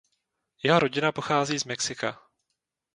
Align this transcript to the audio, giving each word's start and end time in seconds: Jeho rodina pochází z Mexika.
Jeho 0.63 0.79
rodina 0.79 1.11
pochází 1.11 1.59
z 1.59 1.65
Mexika. 1.65 2.21